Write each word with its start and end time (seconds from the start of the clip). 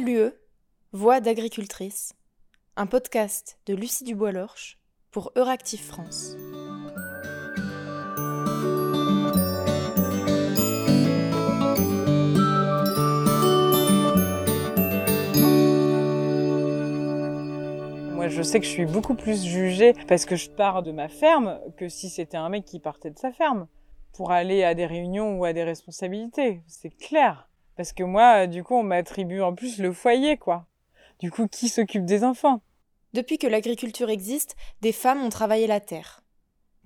VLUE, 0.00 0.32
Voix 0.92 1.20
d'agricultrice, 1.20 2.14
un 2.76 2.86
podcast 2.86 3.58
de 3.66 3.74
Lucie 3.74 4.04
Dubois-Lorche 4.04 4.78
pour 5.10 5.30
Euractiv 5.36 5.82
France. 5.82 6.36
Moi, 18.14 18.28
je 18.28 18.42
sais 18.42 18.58
que 18.58 18.64
je 18.64 18.70
suis 18.70 18.86
beaucoup 18.86 19.14
plus 19.14 19.44
jugée 19.44 19.92
parce 20.08 20.24
que 20.24 20.36
je 20.36 20.48
pars 20.48 20.82
de 20.82 20.92
ma 20.92 21.10
ferme 21.10 21.60
que 21.76 21.90
si 21.90 22.08
c'était 22.08 22.38
un 22.38 22.48
mec 22.48 22.64
qui 22.64 22.80
partait 22.80 23.10
de 23.10 23.18
sa 23.18 23.32
ferme 23.32 23.68
pour 24.14 24.32
aller 24.32 24.64
à 24.64 24.74
des 24.74 24.86
réunions 24.86 25.38
ou 25.38 25.44
à 25.44 25.52
des 25.52 25.64
responsabilités. 25.64 26.62
C'est 26.68 26.96
clair. 26.96 27.49
Parce 27.80 27.94
que 27.94 28.02
moi, 28.02 28.46
du 28.46 28.62
coup, 28.62 28.74
on 28.74 28.82
m'attribue 28.82 29.40
en 29.40 29.54
plus 29.54 29.78
le 29.78 29.94
foyer, 29.94 30.36
quoi. 30.36 30.66
Du 31.18 31.30
coup, 31.30 31.48
qui 31.48 31.70
s'occupe 31.70 32.04
des 32.04 32.24
enfants? 32.24 32.60
Depuis 33.14 33.38
que 33.38 33.46
l'agriculture 33.46 34.10
existe, 34.10 34.54
des 34.82 34.92
femmes 34.92 35.24
ont 35.24 35.30
travaillé 35.30 35.66
la 35.66 35.80
terre. 35.80 36.22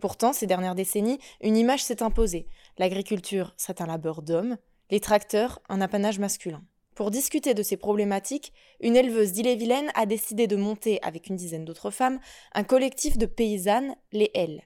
Pourtant, 0.00 0.32
ces 0.32 0.46
dernières 0.46 0.76
décennies, 0.76 1.18
une 1.40 1.56
image 1.56 1.82
s'est 1.82 2.04
imposée. 2.04 2.46
L'agriculture 2.78 3.54
serait 3.56 3.82
un 3.82 3.86
labeur 3.86 4.22
d'hommes, 4.22 4.56
les 4.88 5.00
tracteurs 5.00 5.60
un 5.68 5.80
apanage 5.80 6.20
masculin. 6.20 6.62
Pour 6.94 7.10
discuter 7.10 7.54
de 7.54 7.64
ces 7.64 7.76
problématiques, 7.76 8.52
une 8.78 8.94
éleveuse 8.94 9.32
d'Ille-et-Vilaine 9.32 9.90
a 9.96 10.06
décidé 10.06 10.46
de 10.46 10.54
monter, 10.54 11.02
avec 11.02 11.26
une 11.26 11.34
dizaine 11.34 11.64
d'autres 11.64 11.90
femmes, 11.90 12.20
un 12.52 12.62
collectif 12.62 13.18
de 13.18 13.26
paysannes, 13.26 13.96
les 14.12 14.30
L. 14.34 14.62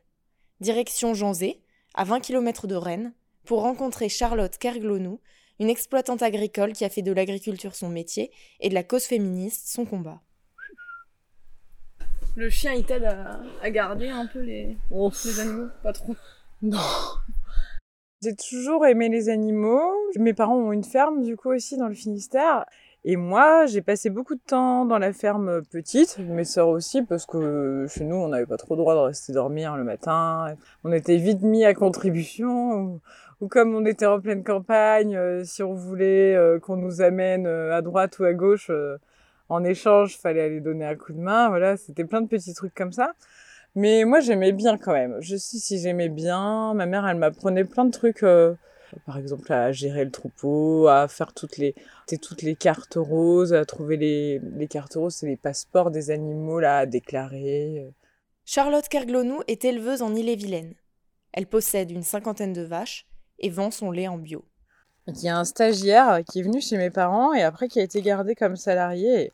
Direction 0.60 1.14
Janzé, 1.14 1.62
à 1.94 2.04
20 2.04 2.20
km 2.20 2.66
de 2.66 2.74
Rennes, 2.74 3.14
pour 3.46 3.62
rencontrer 3.62 4.10
Charlotte 4.10 4.58
Kerglonou, 4.58 5.22
une 5.60 5.68
exploitante 5.68 6.22
agricole 6.22 6.72
qui 6.72 6.84
a 6.84 6.88
fait 6.88 7.02
de 7.02 7.12
l'agriculture 7.12 7.74
son 7.74 7.88
métier 7.88 8.30
et 8.60 8.68
de 8.68 8.74
la 8.74 8.82
cause 8.82 9.04
féministe 9.04 9.68
son 9.68 9.84
combat. 9.84 10.20
Le 12.36 12.48
chien, 12.50 12.72
il 12.72 12.84
t'aide 12.84 13.04
à, 13.04 13.70
garder 13.70 14.08
un 14.08 14.26
peu 14.26 14.40
les, 14.40 14.76
les 14.90 15.40
animaux 15.40 15.68
Pas 15.82 15.92
trop. 15.92 16.14
Non. 16.62 16.78
J'ai 18.22 18.34
toujours 18.34 18.86
aimé 18.86 19.08
les 19.08 19.28
animaux. 19.28 19.92
Mes 20.16 20.34
parents 20.34 20.56
ont 20.56 20.72
une 20.72 20.84
ferme 20.84 21.22
du 21.22 21.36
coup 21.36 21.50
aussi 21.50 21.76
dans 21.76 21.88
le 21.88 21.94
Finistère. 21.94 22.64
Et 23.04 23.16
moi, 23.16 23.66
j'ai 23.66 23.80
passé 23.80 24.10
beaucoup 24.10 24.34
de 24.34 24.40
temps 24.44 24.84
dans 24.84 24.98
la 24.98 25.12
ferme 25.12 25.62
petite, 25.62 26.18
mes 26.18 26.44
sœurs 26.44 26.68
aussi, 26.68 27.02
parce 27.02 27.26
que 27.26 27.86
chez 27.88 28.04
nous, 28.04 28.16
on 28.16 28.28
n'avait 28.28 28.46
pas 28.46 28.56
trop 28.56 28.74
le 28.74 28.80
droit 28.80 28.94
de 28.94 29.00
rester 29.00 29.32
dormir 29.32 29.76
le 29.76 29.84
matin. 29.84 30.54
On 30.82 30.92
était 30.92 31.16
vite 31.16 31.42
mis 31.42 31.64
à 31.64 31.74
contribution, 31.74 33.00
ou, 33.40 33.48
comme 33.48 33.74
on 33.74 33.84
était 33.86 34.06
en 34.06 34.20
pleine 34.20 34.42
campagne, 34.42 35.16
euh, 35.16 35.44
si 35.44 35.62
on 35.62 35.72
voulait 35.72 36.34
euh, 36.34 36.58
qu'on 36.58 36.76
nous 36.76 37.02
amène 37.02 37.46
euh, 37.46 37.76
à 37.76 37.82
droite 37.82 38.18
ou 38.18 38.24
à 38.24 38.32
gauche, 38.32 38.70
en 39.48 39.64
échange, 39.64 40.18
fallait 40.18 40.42
aller 40.42 40.60
donner 40.60 40.84
un 40.84 40.96
coup 40.96 41.12
de 41.12 41.20
main. 41.20 41.48
Voilà, 41.48 41.76
c'était 41.76 42.04
plein 42.04 42.20
de 42.20 42.28
petits 42.28 42.54
trucs 42.54 42.74
comme 42.74 42.92
ça. 42.92 43.14
Mais 43.74 44.04
moi, 44.04 44.20
j'aimais 44.20 44.52
bien 44.52 44.76
quand 44.76 44.92
même. 44.92 45.16
Je 45.20 45.36
sais 45.36 45.58
si 45.58 45.78
j'aimais 45.78 46.08
bien. 46.08 46.74
Ma 46.74 46.86
mère, 46.86 47.06
elle 47.06 47.16
m'apprenait 47.16 47.64
plein 47.64 47.84
de 47.84 47.90
trucs. 47.90 48.24
Par 49.06 49.18
exemple, 49.18 49.52
à 49.52 49.72
gérer 49.72 50.04
le 50.04 50.10
troupeau, 50.10 50.88
à 50.88 51.08
faire 51.08 51.32
toutes 51.32 51.58
les, 51.58 51.74
toutes 52.20 52.42
les 52.42 52.56
cartes 52.56 52.96
roses, 52.96 53.52
à 53.54 53.64
trouver 53.64 53.96
les, 53.96 54.40
les 54.56 54.66
cartes 54.66 54.94
roses, 54.94 55.16
c'est 55.16 55.26
les 55.26 55.36
passeports 55.36 55.90
des 55.90 56.10
animaux 56.10 56.60
là 56.60 56.78
à 56.78 56.86
déclarer. 56.86 57.86
Charlotte 58.44 58.88
Kerglonou 58.88 59.42
est 59.46 59.64
éleveuse 59.64 60.02
en 60.02 60.14
Ille-et-Vilaine. 60.14 60.74
Elle 61.32 61.46
possède 61.46 61.90
une 61.90 62.02
cinquantaine 62.02 62.54
de 62.54 62.62
vaches 62.62 63.07
et 63.38 63.50
vend 63.50 63.70
son 63.70 63.90
lait 63.90 64.08
en 64.08 64.18
bio. 64.18 64.44
Il 65.06 65.22
y 65.22 65.28
a 65.28 65.38
un 65.38 65.44
stagiaire 65.44 66.20
qui 66.28 66.40
est 66.40 66.42
venu 66.42 66.60
chez 66.60 66.76
mes 66.76 66.90
parents 66.90 67.32
et 67.32 67.42
après 67.42 67.68
qui 67.68 67.80
a 67.80 67.82
été 67.82 68.02
gardé 68.02 68.34
comme 68.34 68.56
salarié. 68.56 69.32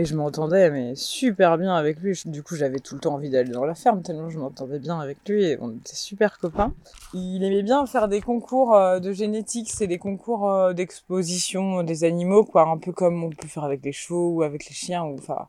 Et 0.00 0.04
je 0.04 0.14
m'entendais 0.14 0.70
mais 0.70 0.94
super 0.94 1.58
bien 1.58 1.74
avec 1.74 1.98
lui. 1.98 2.20
Du 2.26 2.44
coup, 2.44 2.54
j'avais 2.54 2.78
tout 2.78 2.94
le 2.94 3.00
temps 3.00 3.14
envie 3.14 3.30
d'aller 3.30 3.50
dans 3.50 3.64
la 3.64 3.74
ferme 3.74 4.02
tellement 4.02 4.30
je 4.30 4.38
m'entendais 4.38 4.78
bien 4.78 5.00
avec 5.00 5.18
lui 5.28 5.44
et 5.44 5.58
on 5.60 5.70
était 5.70 5.96
super 5.96 6.38
copains. 6.38 6.72
Il 7.14 7.42
aimait 7.42 7.64
bien 7.64 7.84
faire 7.86 8.06
des 8.06 8.20
concours 8.20 8.76
euh, 8.76 9.00
de 9.00 9.12
génétique, 9.12 9.70
c'est 9.72 9.88
des 9.88 9.98
concours 9.98 10.48
euh, 10.48 10.72
d'exposition 10.72 11.82
des 11.82 12.04
animaux, 12.04 12.44
quoi, 12.44 12.68
un 12.68 12.78
peu 12.78 12.92
comme 12.92 13.24
on 13.24 13.30
peut 13.30 13.48
faire 13.48 13.64
avec 13.64 13.84
les 13.84 13.92
chevaux 13.92 14.30
ou 14.34 14.42
avec 14.42 14.68
les 14.68 14.74
chiens. 14.74 15.02
Enfin, 15.02 15.48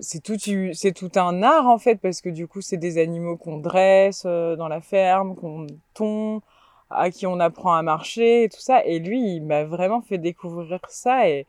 c'est 0.00 0.22
tout, 0.22 0.36
c'est 0.74 0.92
tout 0.92 1.12
un 1.16 1.42
art 1.42 1.66
en 1.66 1.78
fait 1.78 1.96
parce 1.96 2.20
que 2.20 2.28
du 2.28 2.46
coup, 2.46 2.60
c'est 2.60 2.76
des 2.76 2.98
animaux 2.98 3.38
qu'on 3.38 3.58
dresse 3.58 4.24
euh, 4.26 4.56
dans 4.56 4.68
la 4.68 4.82
ferme, 4.82 5.34
qu'on 5.36 5.66
tond 5.94 6.42
à 6.90 7.10
qui 7.10 7.26
on 7.26 7.40
apprend 7.40 7.74
à 7.74 7.82
marcher 7.82 8.44
et 8.44 8.48
tout 8.48 8.60
ça. 8.60 8.84
Et 8.84 8.98
lui, 8.98 9.36
il 9.36 9.42
m'a 9.42 9.64
vraiment 9.64 10.00
fait 10.02 10.18
découvrir 10.18 10.80
ça 10.88 11.28
et 11.28 11.46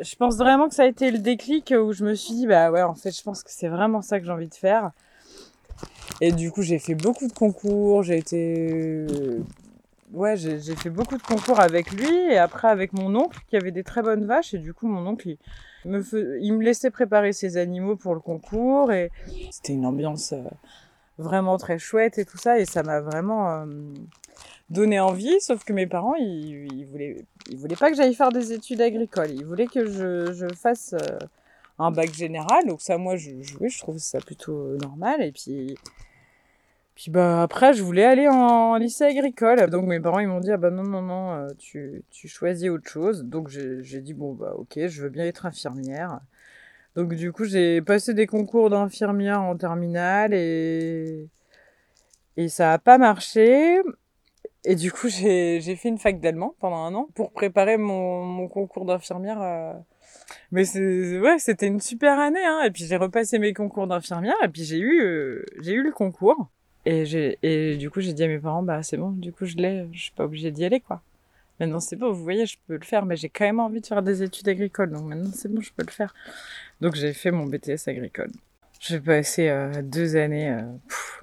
je 0.00 0.16
pense 0.16 0.36
vraiment 0.36 0.68
que 0.68 0.74
ça 0.74 0.84
a 0.84 0.86
été 0.86 1.10
le 1.10 1.18
déclic 1.18 1.74
où 1.76 1.92
je 1.92 2.04
me 2.04 2.14
suis 2.14 2.34
dit, 2.34 2.46
bah 2.46 2.70
ouais, 2.70 2.82
en 2.82 2.94
fait, 2.94 3.16
je 3.16 3.22
pense 3.22 3.42
que 3.42 3.50
c'est 3.52 3.68
vraiment 3.68 4.02
ça 4.02 4.18
que 4.18 4.26
j'ai 4.26 4.32
envie 4.32 4.48
de 4.48 4.54
faire. 4.54 4.92
Et 6.20 6.32
du 6.32 6.50
coup, 6.50 6.62
j'ai 6.62 6.78
fait 6.78 6.94
beaucoup 6.94 7.26
de 7.26 7.32
concours, 7.32 8.02
j'ai 8.02 8.18
été. 8.18 9.06
Ouais, 10.12 10.36
j'ai 10.36 10.58
fait 10.74 10.90
beaucoup 10.90 11.16
de 11.16 11.22
concours 11.22 11.60
avec 11.60 11.92
lui 11.92 12.10
et 12.30 12.36
après 12.36 12.68
avec 12.68 12.92
mon 12.92 13.14
oncle 13.14 13.38
qui 13.48 13.56
avait 13.56 13.70
des 13.70 13.84
très 13.84 14.02
bonnes 14.02 14.26
vaches. 14.26 14.54
Et 14.54 14.58
du 14.58 14.74
coup, 14.74 14.88
mon 14.88 15.06
oncle, 15.06 15.28
il 15.84 15.90
me, 15.90 16.02
il 16.40 16.54
me 16.54 16.64
laissait 16.64 16.90
préparer 16.90 17.32
ses 17.32 17.56
animaux 17.56 17.96
pour 17.96 18.14
le 18.14 18.20
concours 18.20 18.90
et 18.92 19.10
c'était 19.50 19.72
une 19.72 19.86
ambiance 19.86 20.32
euh, 20.32 20.42
vraiment 21.16 21.58
très 21.58 21.78
chouette 21.78 22.18
et 22.18 22.24
tout 22.24 22.38
ça. 22.38 22.58
Et 22.58 22.64
ça 22.64 22.82
m'a 22.82 23.00
vraiment. 23.00 23.64
Euh, 24.30 24.50
donné 24.70 25.00
envie, 25.00 25.40
sauf 25.40 25.64
que 25.64 25.72
mes 25.72 25.86
parents, 25.86 26.14
ils, 26.14 26.86
voulaient, 26.86 27.24
ils 27.50 27.56
voulaient 27.56 27.76
pas 27.76 27.90
que 27.90 27.96
j'aille 27.96 28.14
faire 28.14 28.30
des 28.30 28.52
études 28.52 28.80
agricoles. 28.80 29.32
Ils 29.32 29.44
voulaient 29.44 29.66
que 29.66 29.86
je, 29.86 30.46
fasse 30.54 30.94
euh, 30.94 31.18
un 31.78 31.90
bac 31.90 32.12
général. 32.14 32.66
Donc 32.66 32.80
ça, 32.80 32.96
moi, 32.96 33.16
je, 33.16 33.30
je, 33.42 33.68
je 33.68 33.78
trouve 33.78 33.98
ça 33.98 34.20
plutôt 34.20 34.76
normal. 34.78 35.22
Et 35.22 35.32
puis, 35.32 35.76
puis 36.94 37.10
bah 37.10 37.42
après, 37.42 37.74
je 37.74 37.82
voulais 37.82 38.04
aller 38.04 38.28
en 38.28 38.76
lycée 38.76 39.04
agricole. 39.04 39.68
Donc 39.70 39.86
mes 39.86 40.00
parents, 40.00 40.20
ils 40.20 40.28
m'ont 40.28 40.40
dit, 40.40 40.52
ah 40.52 40.56
bah 40.56 40.70
non, 40.70 40.84
non, 40.84 41.02
non, 41.02 41.32
euh, 41.32 41.48
tu, 41.58 42.02
tu 42.10 42.28
choisis 42.28 42.70
autre 42.70 42.88
chose. 42.88 43.24
Donc 43.24 43.48
j'ai 43.48 44.00
dit, 44.00 44.14
bon, 44.14 44.34
bah 44.34 44.52
ok, 44.56 44.86
je 44.86 45.02
veux 45.02 45.08
bien 45.08 45.24
être 45.24 45.46
infirmière. 45.46 46.20
Donc 46.96 47.14
du 47.14 47.32
coup, 47.32 47.44
j'ai 47.44 47.82
passé 47.82 48.14
des 48.14 48.26
concours 48.26 48.70
d'infirmière 48.70 49.42
en 49.42 49.56
terminale 49.56 50.34
et... 50.34 51.28
Et 52.36 52.48
ça 52.48 52.72
a 52.72 52.78
pas 52.78 52.96
marché. 52.96 53.80
Et 54.64 54.74
du 54.74 54.92
coup, 54.92 55.08
j'ai 55.08 55.60
fait 55.60 55.88
une 55.88 55.98
fac 55.98 56.20
d'allemand 56.20 56.54
pendant 56.60 56.84
un 56.84 56.94
an 56.94 57.08
pour 57.14 57.32
préparer 57.32 57.76
mon, 57.76 58.48
concours 58.48 58.84
d'infirmière. 58.84 59.40
Euh. 59.40 59.72
Mais 60.52 60.64
ouais, 61.18 61.38
c'était 61.38 61.66
une 61.66 61.80
super 61.80 62.18
année. 62.18 62.44
Hein. 62.44 62.62
Et 62.64 62.70
puis 62.70 62.84
j'ai 62.84 62.96
repassé 62.96 63.38
mes 63.38 63.54
concours 63.54 63.86
d'infirmière 63.86 64.36
et 64.42 64.48
puis 64.48 64.64
j'ai 64.64 64.78
eu, 64.78 65.00
euh, 65.02 65.44
eu 65.64 65.82
le 65.82 65.92
concours. 65.92 66.48
Et, 66.86 67.38
et 67.42 67.76
du 67.76 67.90
coup, 67.90 68.00
j'ai 68.00 68.12
dit 68.12 68.24
à 68.24 68.28
mes 68.28 68.38
parents, 68.38 68.62
bah 68.62 68.82
c'est 68.82 68.96
bon, 68.96 69.10
du 69.10 69.32
coup 69.32 69.44
je 69.44 69.56
l'ai, 69.56 69.86
je 69.92 70.04
suis 70.04 70.12
pas 70.12 70.24
obligée 70.24 70.50
d'y 70.50 70.64
aller 70.64 70.80
quoi. 70.80 71.02
Maintenant 71.58 71.80
c'est 71.80 71.96
bon, 71.96 72.10
vous 72.10 72.22
voyez, 72.22 72.46
je 72.46 72.56
peux 72.66 72.78
le 72.78 72.84
faire, 72.84 73.04
mais 73.04 73.16
j'ai 73.16 73.28
quand 73.28 73.44
même 73.44 73.60
envie 73.60 73.82
de 73.82 73.86
faire 73.86 74.02
des 74.02 74.22
études 74.22 74.48
agricoles, 74.48 74.90
donc 74.90 75.04
maintenant 75.04 75.30
c'est 75.34 75.52
bon, 75.52 75.60
je 75.60 75.70
peux 75.76 75.84
le 75.86 75.92
faire. 75.92 76.14
Donc 76.80 76.94
j'ai 76.94 77.12
fait 77.12 77.30
mon 77.30 77.44
BTS 77.44 77.86
agricole. 77.86 78.30
J'ai 78.80 78.98
passé 78.98 79.48
euh, 79.48 79.82
deux 79.82 80.16
années 80.16 80.50
euh, 80.50 80.62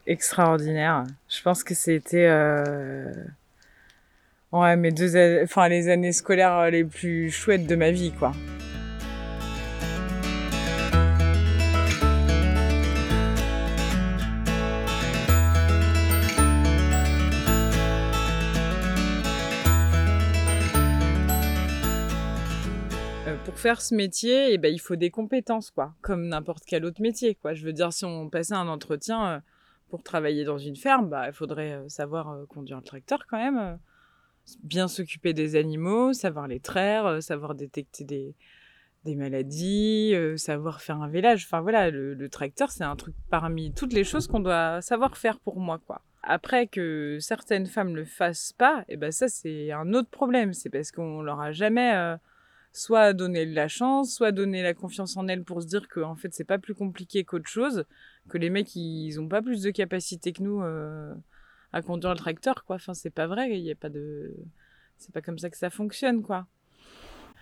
extraordinaires. 0.07 1.03
Je 1.29 1.41
pense 1.41 1.63
que 1.63 1.73
c'était 1.75 2.27
euh, 2.27 3.11
ouais 4.51 4.75
mes 4.75 4.91
deux 4.91 5.43
enfin 5.43 5.67
les 5.67 5.89
années 5.89 6.13
scolaires 6.13 6.71
les 6.71 6.83
plus 6.83 7.29
chouettes 7.29 7.67
de 7.67 7.75
ma 7.75 7.91
vie 7.91 8.11
quoi. 8.11 8.31
pour 23.47 23.59
faire 23.59 23.81
ce 23.81 23.95
métier, 23.95 24.53
eh 24.53 24.57
ben, 24.57 24.73
il 24.73 24.79
faut 24.79 24.97
des 24.97 25.09
compétences, 25.09 25.71
quoi, 25.71 25.93
comme 26.01 26.27
n'importe 26.27 26.63
quel 26.67 26.83
autre 26.83 27.01
métier, 27.01 27.33
quoi. 27.35 27.53
Je 27.53 27.63
veux 27.63 27.71
dire, 27.71 27.93
si 27.93 28.03
on 28.03 28.29
passait 28.29 28.53
un 28.53 28.67
entretien 28.67 29.25
euh, 29.25 29.39
pour 29.89 30.03
travailler 30.03 30.43
dans 30.43 30.57
une 30.57 30.75
ferme, 30.75 31.09
bah, 31.09 31.27
il 31.27 31.33
faudrait 31.33 31.73
euh, 31.73 31.89
savoir 31.89 32.29
euh, 32.29 32.45
conduire 32.45 32.77
un 32.77 32.81
tracteur 32.81 33.25
quand 33.27 33.37
même, 33.37 33.79
bien 34.63 34.87
s'occuper 34.87 35.33
des 35.33 35.55
animaux, 35.55 36.13
savoir 36.13 36.47
les 36.47 36.59
traire, 36.59 37.21
savoir 37.21 37.55
détecter 37.55 38.03
des, 38.03 38.35
des 39.03 39.15
maladies, 39.15 40.13
savoir 40.37 40.81
faire 40.81 41.01
un 41.01 41.09
village. 41.09 41.45
Enfin 41.45 41.61
voilà, 41.61 41.89
le, 41.89 42.29
tracteur, 42.29 42.71
c'est 42.71 42.85
un 42.85 42.95
truc 42.95 43.15
parmi 43.29 43.73
toutes 43.73 43.93
les 43.93 44.03
choses 44.03 44.27
qu'on 44.27 44.39
doit 44.39 44.81
savoir 44.81 45.17
faire 45.17 45.39
pour 45.39 45.59
moi, 45.59 45.79
quoi. 45.85 46.01
Après 46.23 46.67
que 46.67 47.17
certaines 47.19 47.67
femmes 47.67 47.95
le 47.95 48.05
fassent 48.05 48.53
pas, 48.53 48.81
et 48.89 48.93
eh 48.93 48.97
ben 48.97 49.11
ça 49.11 49.29
c'est 49.29 49.71
un 49.71 49.93
autre 49.93 50.09
problème. 50.09 50.53
C'est 50.53 50.69
parce 50.69 50.91
qu'on 50.91 51.21
leur 51.21 51.39
a 51.39 51.51
jamais 51.51 52.17
soit 52.73 53.13
donner 53.13 53.45
la 53.45 53.67
chance, 53.67 54.13
soit 54.13 54.31
donner 54.31 54.61
la 54.61 54.73
confiance 54.73 55.17
en 55.17 55.27
elle 55.27 55.43
pour 55.43 55.61
se 55.61 55.67
dire 55.67 55.87
que 55.87 55.99
en 55.99 56.15
fait 56.15 56.33
c'est 56.33 56.43
pas 56.43 56.59
plus 56.59 56.75
compliqué 56.75 57.23
qu'autre 57.23 57.49
chose, 57.49 57.85
que 58.29 58.37
les 58.37 58.49
mecs 58.49 58.75
ils 58.75 59.19
ont 59.19 59.27
pas 59.27 59.41
plus 59.41 59.61
de 59.61 59.71
capacité 59.71 60.31
que 60.33 60.43
nous 60.43 60.61
euh, 60.61 61.13
à 61.73 61.81
conduire 61.81 62.11
le 62.11 62.17
tracteur 62.17 62.63
quoi. 62.65 62.75
Enfin 62.75 62.93
c'est 62.93 63.09
pas 63.09 63.27
vrai, 63.27 63.57
il 63.57 63.65
y 63.65 63.71
a 63.71 63.75
pas 63.75 63.89
de, 63.89 64.35
c'est 64.97 65.13
pas 65.13 65.21
comme 65.21 65.39
ça 65.39 65.49
que 65.49 65.57
ça 65.57 65.69
fonctionne 65.69 66.21
quoi. 66.21 66.47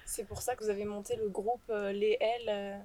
C'est 0.06 0.28
pour 0.28 0.42
ça 0.42 0.56
que 0.56 0.64
vous 0.64 0.70
avez 0.70 0.86
monté 0.86 1.16
le 1.16 1.30
groupe 1.30 1.64
euh, 1.70 1.92
Les 1.92 2.18
L. 2.22 2.42
euh. 2.48 2.78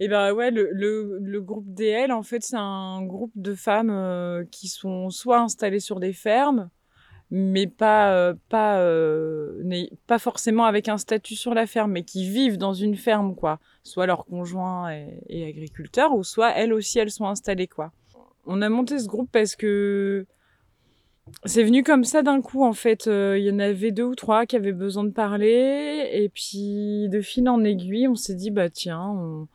Et 0.00 0.08
ben 0.08 0.32
ouais, 0.32 0.50
le, 0.50 0.70
le, 0.72 1.18
le 1.20 1.40
groupe 1.42 1.66
DL, 1.72 2.10
en 2.10 2.22
fait, 2.22 2.42
c'est 2.42 2.56
un 2.56 3.02
groupe 3.04 3.32
de 3.34 3.54
femmes 3.54 3.90
euh, 3.90 4.44
qui 4.50 4.68
sont 4.68 5.10
soit 5.10 5.40
installées 5.40 5.78
sur 5.78 6.00
des 6.00 6.14
fermes, 6.14 6.70
mais 7.36 7.66
pas, 7.66 8.14
euh, 8.14 8.34
pas, 8.48 8.78
euh, 8.78 9.60
pas 10.06 10.20
forcément 10.20 10.66
avec 10.66 10.88
un 10.88 10.98
statut 10.98 11.34
sur 11.34 11.52
la 11.52 11.66
ferme, 11.66 11.90
mais 11.90 12.04
qui 12.04 12.30
vivent 12.30 12.58
dans 12.58 12.74
une 12.74 12.94
ferme, 12.94 13.34
quoi. 13.34 13.58
Soit 13.82 14.06
leur 14.06 14.24
conjoint 14.24 14.88
est 15.28 15.44
agriculteur, 15.44 16.14
ou 16.14 16.22
soit 16.22 16.52
elles 16.52 16.72
aussi, 16.72 17.00
elles 17.00 17.10
sont 17.10 17.26
installées, 17.26 17.66
quoi. 17.66 17.90
On 18.46 18.62
a 18.62 18.68
monté 18.68 19.00
ce 19.00 19.08
groupe 19.08 19.28
parce 19.32 19.56
que 19.56 20.26
c'est 21.44 21.64
venu 21.64 21.82
comme 21.82 22.04
ça 22.04 22.22
d'un 22.22 22.40
coup, 22.40 22.62
en 22.62 22.72
fait. 22.72 23.08
Euh, 23.08 23.36
Il 23.36 23.44
y 23.44 23.50
en 23.50 23.58
avait 23.58 23.90
deux 23.90 24.04
ou 24.04 24.14
trois 24.14 24.46
qui 24.46 24.54
avaient 24.54 24.70
besoin 24.70 25.02
de 25.02 25.10
parler, 25.10 26.08
et 26.12 26.28
puis 26.28 27.08
de 27.08 27.20
fil 27.20 27.48
en 27.48 27.64
aiguille, 27.64 28.06
on 28.06 28.14
s'est 28.14 28.34
dit, 28.36 28.52
bah 28.52 28.70
tiens, 28.70 29.08
on 29.08 29.48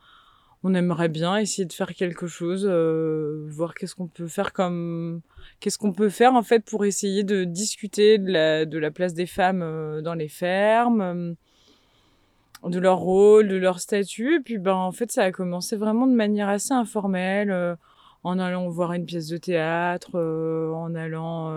on 0.62 0.74
aimerait 0.74 1.08
bien 1.08 1.36
essayer 1.38 1.64
de 1.64 1.72
faire 1.72 1.94
quelque 1.94 2.26
chose, 2.26 2.66
euh, 2.68 3.46
voir 3.48 3.74
qu'est-ce 3.74 3.94
qu'on 3.94 4.08
peut 4.08 4.26
faire 4.26 4.52
comme, 4.52 5.22
qu'est-ce 5.58 5.78
qu'on 5.78 5.92
peut 5.92 6.10
faire 6.10 6.34
en 6.34 6.42
fait 6.42 6.60
pour 6.64 6.84
essayer 6.84 7.24
de 7.24 7.44
discuter 7.44 8.18
de 8.18 8.30
la, 8.30 8.66
de 8.66 8.78
la 8.78 8.90
place 8.90 9.14
des 9.14 9.26
femmes 9.26 9.62
euh, 9.62 10.02
dans 10.02 10.14
les 10.14 10.28
fermes, 10.28 11.00
euh, 11.00 12.68
de 12.68 12.78
leur 12.78 12.98
rôle, 12.98 13.48
de 13.48 13.56
leur 13.56 13.80
statut. 13.80 14.36
Et 14.36 14.40
puis 14.40 14.58
ben 14.58 14.74
en 14.74 14.92
fait 14.92 15.10
ça 15.10 15.24
a 15.24 15.32
commencé 15.32 15.76
vraiment 15.76 16.06
de 16.06 16.14
manière 16.14 16.48
assez 16.48 16.74
informelle, 16.74 17.76
en 18.22 18.38
allant 18.38 18.68
voir 18.68 18.92
une 18.92 19.06
pièce 19.06 19.28
de 19.28 19.38
théâtre, 19.38 20.18
en 20.18 20.94
allant 20.94 21.54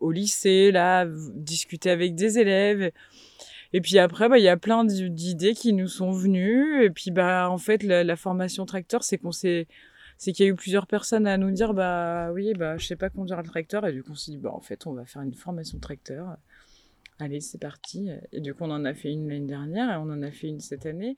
au 0.00 0.10
lycée 0.10 0.70
là, 0.72 1.04
discuter 1.34 1.90
avec 1.90 2.14
des 2.14 2.38
élèves. 2.38 2.90
Puis 3.80 3.98
après, 3.98 4.28
bah, 4.28 4.38
il 4.38 4.42
y 4.44 4.48
a 4.48 4.56
plein 4.56 4.84
d'i- 4.84 5.10
d'idées 5.10 5.54
qui 5.54 5.72
nous 5.72 5.86
sont 5.86 6.10
venues. 6.10 6.84
Et 6.84 6.90
puis, 6.90 7.10
bah, 7.12 7.48
en 7.50 7.58
fait, 7.58 7.82
la, 7.84 8.02
la 8.02 8.16
formation 8.16 8.66
tracteur, 8.66 9.04
c'est 9.04 9.16
qu'on 9.18 9.30
s'est, 9.32 9.68
c'est 10.18 10.32
qu'il 10.32 10.44
y 10.44 10.48
a 10.48 10.52
eu 10.52 10.56
plusieurs 10.56 10.86
personnes 10.88 11.26
à 11.26 11.36
nous 11.38 11.52
dire, 11.52 11.72
bah, 11.72 12.30
oui, 12.32 12.52
bah, 12.54 12.76
je 12.78 12.86
sais 12.86 12.96
pas 12.96 13.10
conduire 13.10 13.38
le 13.38 13.44
tracteur. 13.48 13.86
Et 13.86 13.92
du 13.92 14.02
coup, 14.02 14.10
on 14.12 14.16
s'est 14.16 14.32
dit, 14.32 14.38
bah, 14.38 14.50
en 14.52 14.60
fait, 14.60 14.86
on 14.88 14.92
va 14.92 15.04
faire 15.04 15.22
une 15.22 15.34
formation 15.34 15.78
tracteur. 15.78 16.36
Allez, 17.20 17.40
c'est 17.40 17.58
parti. 17.58 18.08
Et 18.32 18.40
du 18.40 18.54
coup, 18.54 18.64
on 18.64 18.70
en 18.70 18.84
a 18.84 18.94
fait 18.94 19.12
une 19.12 19.28
l'année 19.28 19.46
dernière 19.46 19.92
et 19.92 19.96
on 19.96 20.10
en 20.10 20.22
a 20.22 20.30
fait 20.32 20.48
une 20.48 20.60
cette 20.60 20.86
année. 20.86 21.16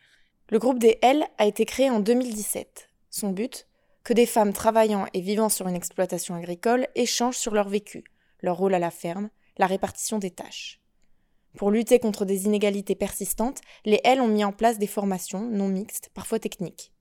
Le 0.51 0.59
groupe 0.59 0.79
des 0.79 0.99
L 1.01 1.25
a 1.39 1.47
été 1.47 1.65
créé 1.65 1.89
en 1.89 2.01
2017. 2.01 2.89
Son 3.09 3.31
but 3.31 3.67
Que 4.05 4.13
des 4.13 4.27
femmes 4.27 4.53
travaillant 4.53 5.07
et 5.15 5.21
vivant 5.21 5.49
sur 5.49 5.69
une 5.69 5.77
exploitation 5.77 6.35
agricole 6.35 6.87
échangent 6.97 7.39
sur 7.39 7.55
leur 7.55 7.69
vécu, 7.69 8.05
leur 8.43 8.57
rôle 8.59 8.75
à 8.75 8.79
la 8.81 8.91
ferme, 8.91 9.31
la 9.59 9.67
répartition 9.67 10.19
des 10.19 10.33
tâches. 10.33 10.81
Pour 11.57 11.71
lutter 11.71 11.99
contre 11.99 12.25
des 12.25 12.47
inégalités 12.47 12.95
persistantes, 12.95 13.61
les 13.85 14.01
L 14.05 14.21
ont 14.21 14.29
mis 14.29 14.45
en 14.45 14.53
place 14.53 14.79
des 14.79 14.87
formations 14.87 15.43
non 15.43 15.69
mixtes, 15.69 16.11
parfois 16.15 16.39
techniques. 16.39 16.93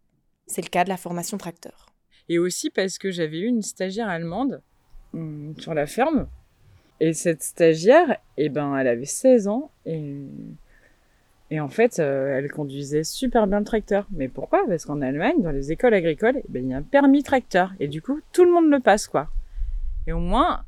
C'est 0.46 0.62
le 0.62 0.70
cas 0.70 0.84
de 0.84 0.90
la 0.90 0.98
formation 0.98 1.38
tracteur. 1.38 1.88
Et 2.28 2.38
aussi 2.38 2.70
parce 2.70 2.98
que 2.98 3.12
j'avais 3.12 3.40
eu 3.40 3.48
une 3.48 3.62
stagiaire 3.62 4.10
allemande 4.10 4.62
hum, 5.14 5.54
sur 5.58 5.74
la 5.74 5.88
ferme. 5.88 6.28
Et 7.00 7.14
cette 7.14 7.42
stagiaire, 7.42 8.18
eh 8.38 8.50
ben, 8.50 8.76
elle 8.78 8.88
avait 8.88 9.06
16 9.06 9.48
ans 9.48 9.72
et, 9.86 10.14
et 11.50 11.60
en 11.60 11.68
fait, 11.68 12.00
euh, 12.00 12.38
elle 12.38 12.50
conduisait 12.52 13.04
super 13.04 13.48
bien 13.48 13.60
le 13.60 13.66
tracteur. 13.66 14.08
Mais 14.12 14.30
pourquoi? 14.30 14.64
Parce 14.68 14.86
qu'en 14.86 15.02
Allemagne, 15.02 15.42
dans 15.42 15.52
les 15.52 15.72
écoles 15.72 15.94
agricoles, 15.94 16.38
eh 16.38 16.46
ben, 16.48 16.64
il 16.64 16.72
y 16.72 16.74
a 16.74 16.78
un 16.78 16.82
permis 16.82 17.24
tracteur. 17.24 17.74
Et 17.80 17.90
du 17.90 18.02
coup, 18.02 18.22
tout 18.32 18.46
le 18.46 18.52
monde 18.52 18.70
le 18.70 18.80
passe, 18.80 19.08
quoi. 19.08 19.30
Et 20.08 20.14
au 20.14 20.20
moins, 20.20 20.64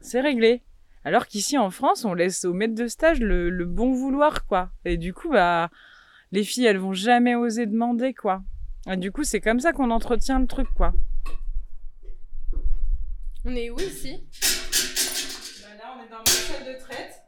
c'est 0.00 0.20
réglé. 0.20 0.62
Alors 1.04 1.26
qu'ici, 1.26 1.58
en 1.58 1.70
France, 1.70 2.04
on 2.04 2.14
laisse 2.14 2.44
au 2.44 2.54
maître 2.54 2.74
de 2.74 2.86
stage 2.86 3.20
le, 3.20 3.50
le 3.50 3.66
bon 3.66 3.92
vouloir, 3.92 4.46
quoi. 4.46 4.70
Et 4.84 4.96
du 4.96 5.12
coup, 5.12 5.30
bah, 5.30 5.68
les 6.32 6.44
filles, 6.44 6.64
elles 6.64 6.78
vont 6.78 6.94
jamais 6.94 7.34
oser 7.34 7.66
demander, 7.66 8.14
quoi. 8.14 8.42
Et 8.90 8.96
du 8.96 9.12
coup, 9.12 9.22
c'est 9.24 9.40
comme 9.40 9.60
ça 9.60 9.72
qu'on 9.72 9.90
entretient 9.90 10.38
le 10.38 10.46
truc, 10.46 10.68
quoi. 10.74 10.92
On 13.44 13.54
est 13.54 13.68
où 13.68 13.78
ici? 13.78 14.24
Bah 15.62 15.68
là, 15.78 15.94
on 15.96 16.04
est 16.04 16.08
dans 16.10 16.18
ma 16.18 16.24
salle 16.24 16.74
de 16.74 16.78
traite. 16.78 17.22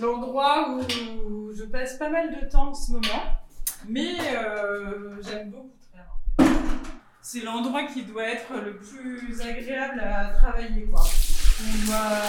L'endroit 0.00 0.78
où 0.78 1.52
je 1.52 1.64
passe 1.64 1.98
pas 1.98 2.08
mal 2.08 2.30
de 2.40 2.48
temps 2.48 2.68
en 2.68 2.74
ce 2.74 2.92
moment. 2.92 3.22
Mais 3.88 4.14
euh, 4.34 5.20
j'aime 5.22 5.50
beaucoup 5.50 5.76
traire 5.90 6.06
en 6.38 6.42
fait. 6.42 6.50
C'est 7.22 7.40
l'endroit 7.40 7.84
qui 7.84 8.04
doit 8.04 8.24
être 8.24 8.52
le 8.62 8.76
plus 8.76 9.40
agréable 9.40 10.00
à 10.00 10.32
travailler 10.34 10.84
quoi. 10.84 11.02
On 11.62 11.86
doit, 11.86 12.22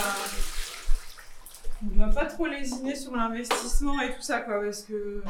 on 1.83 1.85
doit 1.95 2.13
pas 2.13 2.25
trop 2.25 2.45
lésiner 2.47 2.95
sur 2.95 3.15
l'investissement 3.15 3.99
et 4.01 4.13
tout 4.15 4.21
ça 4.21 4.41
quoi 4.41 4.61
parce 4.61 4.81
que 4.83 5.23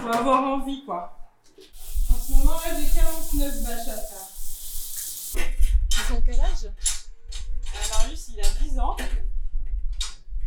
faut 0.00 0.08
avoir 0.08 0.42
envie 0.42 0.84
quoi. 0.84 1.18
En 2.10 2.14
ce 2.16 2.32
moment 2.32 2.52
là 2.52 2.74
j'ai 2.78 2.86
49 3.00 3.62
bâches 3.64 3.88
à 3.88 3.98
faire. 3.98 4.28
Ils 6.08 6.14
ont 6.14 6.22
quel 6.24 6.40
âge? 6.40 6.64
Euh, 6.64 7.78
Marius, 7.92 8.28
il 8.28 8.40
a 8.40 8.48
10 8.62 8.78
ans. 8.78 8.96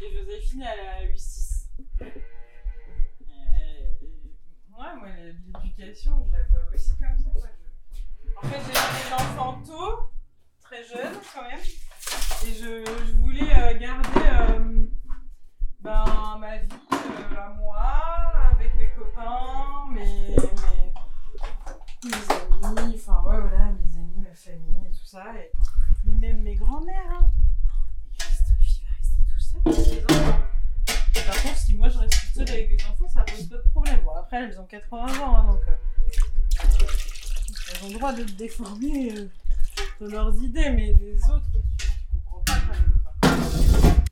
Et 0.02 0.12
Joséphine, 0.12 0.64
elle 0.64 0.88
a 0.88 1.06
8-6. 1.14 1.66
Et, 2.02 2.06
et 3.28 4.08
moi, 4.70 4.96
moi, 4.96 5.10
l'éducation, 5.64 6.26
je 6.26 6.32
la 6.32 6.44
vois 6.50 6.74
aussi 6.74 6.90
comme 6.98 7.20
ça. 7.24 7.30
Quoi. 7.40 7.50
Je, 12.54 13.14
voulais 13.14 13.50
euh, 13.56 13.80
garder 13.80 14.10
euh, 14.18 14.86
ben, 15.80 16.38
ma 16.40 16.58
vie 16.58 16.68
euh, 16.92 17.38
à 17.38 17.50
moi, 17.58 17.82
avec 18.52 18.76
mes 18.76 18.90
copains, 18.90 19.86
mes, 19.90 20.36
mes, 22.04 22.10
mes 22.10 22.66
amis, 22.66 22.96
enfin 22.96 23.24
ouais, 23.24 23.40
voilà, 23.40 23.72
mes 23.72 23.96
amis, 23.98 24.18
ma 24.18 24.36
famille 24.36 24.86
et 24.86 24.92
tout 24.92 25.06
ça. 25.06 25.24
Et, 25.36 25.52
même 26.20 26.42
mes 26.42 26.56
grands-mères. 26.56 26.96
Hein. 27.22 27.32
Christophe, 28.20 28.58
il 28.68 28.84
va 28.84 28.92
rester 28.98 29.22
tout 29.30 29.40
seul 29.40 29.62
avec 29.66 30.10
les 30.10 30.16
enfants. 30.16 30.42
Par 31.26 31.42
contre, 31.42 31.58
si 31.58 31.74
moi 31.76 31.90
je 31.90 31.98
reste 32.00 32.14
toute 32.14 32.34
seule 32.34 32.50
avec 32.50 32.70
les 32.70 32.86
enfants, 32.86 33.08
ça 33.08 33.22
pose 33.24 33.48
pas 33.48 33.58
de 33.58 33.70
problème. 33.70 34.02
Bon, 34.04 34.16
après, 34.16 34.44
elles 34.44 34.60
ont 34.60 34.66
80 34.66 35.20
ans, 35.20 35.38
hein, 35.38 35.46
donc. 35.54 35.62
elles 36.60 37.86
ont 37.86 37.88
le 37.88 37.94
droit 37.94 38.14
de 38.14 38.24
déformer 38.24 39.14
euh, 39.18 39.30
de 40.02 40.08
leurs 40.10 40.36
idées, 40.44 40.70
mais 40.70 40.94
les 41.00 41.24
autres, 41.30 41.50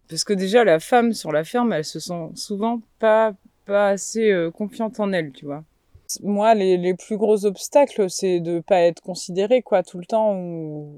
Parce 0.09 0.23
que 0.23 0.33
déjà, 0.33 0.63
la 0.63 0.79
femme 0.79 1.13
sur 1.13 1.31
la 1.31 1.43
ferme, 1.43 1.71
elle 1.71 1.85
se 1.85 1.99
sent 1.99 2.29
souvent 2.33 2.81
pas, 2.97 3.33
pas 3.65 3.89
assez 3.89 4.31
euh, 4.31 4.49
confiante 4.49 4.99
en 4.99 5.13
elle, 5.13 5.31
tu 5.31 5.45
vois. 5.45 5.63
Moi, 6.23 6.55
les, 6.55 6.77
les 6.77 6.95
plus 6.95 7.17
gros 7.17 7.45
obstacles, 7.45 8.09
c'est 8.09 8.39
de 8.39 8.59
pas 8.61 8.81
être 8.81 9.01
considérée, 9.03 9.61
quoi, 9.61 9.83
tout 9.83 9.99
le 9.99 10.05
temps. 10.05 10.31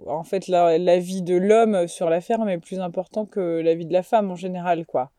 En 0.08 0.24
fait, 0.24 0.48
la, 0.48 0.78
la 0.78 1.00
vie 1.00 1.22
de 1.22 1.36
l'homme 1.36 1.90
sur 1.90 2.10
la 2.10 2.22
ferme 2.22 2.48
est 2.48 2.58
plus 2.60 2.80
important 2.80 3.26
que 3.26 3.60
la 3.62 3.76
vie 3.76 3.86
de 3.86 3.92
la 3.92 4.04
femme 4.04 4.32
en 4.32 4.36
général, 4.36 4.86
quoi. 4.86 5.12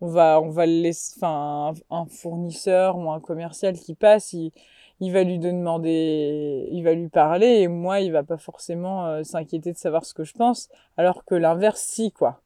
On 0.00 0.06
va, 0.06 0.40
on 0.40 0.50
va 0.50 0.66
le 0.66 0.82
laisser, 0.82 1.14
enfin, 1.16 1.74
un, 1.90 1.96
un 1.96 2.06
fournisseur 2.06 2.96
ou 2.96 3.10
un 3.10 3.18
commercial 3.18 3.74
qui 3.74 3.96
passe, 3.96 4.32
il, 4.32 4.52
il 5.00 5.12
va 5.12 5.24
lui 5.24 5.40
demander, 5.40 6.68
il 6.70 6.84
va 6.84 6.94
lui 6.94 7.08
parler, 7.08 7.62
et 7.62 7.68
moi, 7.68 8.00
il 8.00 8.12
va 8.12 8.22
pas 8.22 8.38
forcément 8.38 9.06
euh, 9.06 9.24
s'inquiéter 9.24 9.72
de 9.72 9.78
savoir 9.78 10.04
ce 10.04 10.14
que 10.14 10.22
je 10.22 10.34
pense, 10.34 10.68
alors 10.96 11.24
que 11.24 11.34
l'inverse, 11.34 11.80
si, 11.80 12.12
quoi. 12.12 12.40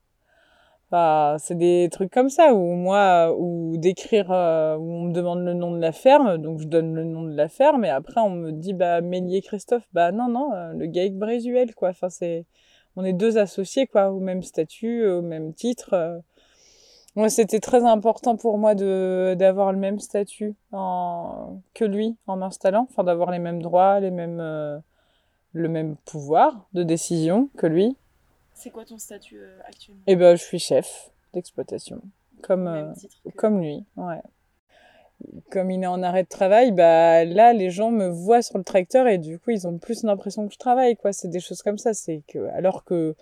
C'est 0.90 1.54
des 1.54 1.88
trucs 1.92 2.10
comme 2.10 2.30
ça 2.30 2.54
où 2.54 2.74
moi, 2.74 3.34
ou 3.36 3.76
d'écrire, 3.76 4.30
euh, 4.32 4.76
où 4.78 4.90
on 4.90 5.02
me 5.02 5.12
demande 5.12 5.44
le 5.44 5.52
nom 5.52 5.70
de 5.70 5.78
la 5.80 5.92
ferme, 5.92 6.38
donc 6.38 6.60
je 6.60 6.66
donne 6.66 6.94
le 6.94 7.04
nom 7.04 7.24
de 7.24 7.34
la 7.34 7.48
ferme, 7.48 7.84
et 7.84 7.90
après 7.90 8.20
on 8.22 8.30
me 8.30 8.52
dit 8.52 8.72
bah 8.72 9.02
Mélier 9.02 9.42
Christophe, 9.42 9.86
bah 9.92 10.12
non 10.12 10.28
non, 10.28 10.52
euh, 10.54 10.72
le 10.72 10.86
GAEC 10.86 11.14
Brésuel 11.18 11.74
quoi. 11.74 11.90
Enfin 11.90 12.08
c'est, 12.08 12.46
on 12.96 13.04
est 13.04 13.12
deux 13.12 13.36
associés 13.36 13.86
quoi, 13.86 14.10
au 14.10 14.20
même 14.20 14.42
statut, 14.42 15.06
au 15.06 15.20
même 15.20 15.52
titre. 15.52 15.90
euh. 15.92 16.18
Moi 17.16 17.28
c'était 17.28 17.60
très 17.60 17.84
important 17.84 18.36
pour 18.36 18.56
moi 18.58 18.74
de 18.74 19.34
d'avoir 19.38 19.72
le 19.72 19.78
même 19.78 19.98
statut 19.98 20.54
que 20.72 21.84
lui 21.84 22.16
en 22.26 22.36
m'installant, 22.36 22.86
enfin 22.90 23.04
d'avoir 23.04 23.30
les 23.30 23.38
mêmes 23.40 23.60
droits, 23.60 24.00
les 24.00 24.10
mêmes, 24.10 24.40
euh, 24.40 24.78
le 25.52 25.68
même 25.68 25.96
pouvoir 26.06 26.66
de 26.74 26.82
décision 26.82 27.50
que 27.58 27.66
lui. 27.66 27.96
C'est 28.60 28.70
quoi 28.70 28.84
ton 28.84 28.98
statut 28.98 29.38
euh, 29.38 29.58
actuellement? 29.66 30.02
Et 30.08 30.16
ben 30.16 30.34
je 30.36 30.42
suis 30.42 30.58
chef 30.58 31.10
d'exploitation, 31.32 32.02
comme 32.42 32.66
euh, 32.66 32.92
que- 33.24 33.30
comme 33.36 33.60
lui, 33.60 33.84
ouais. 33.96 34.20
Comme 35.50 35.70
il 35.72 35.82
est 35.82 35.86
en 35.86 36.02
arrêt 36.02 36.22
de 36.24 36.28
travail, 36.28 36.70
bah 36.72 37.24
là 37.24 37.52
les 37.52 37.70
gens 37.70 37.90
me 37.90 38.08
voient 38.08 38.42
sur 38.42 38.56
le 38.58 38.64
tracteur 38.64 39.06
et 39.08 39.18
du 39.18 39.38
coup 39.38 39.50
ils 39.50 39.66
ont 39.66 39.78
plus 39.78 40.02
l'impression 40.04 40.46
que 40.46 40.52
je 40.54 40.58
travaille 40.58 40.96
quoi. 40.96 41.12
C'est 41.12 41.28
des 41.28 41.40
choses 41.40 41.62
comme 41.62 41.78
ça. 41.78 41.92
C'est 41.94 42.22
que 42.28 42.48
alors 42.50 42.84
que 42.84 43.14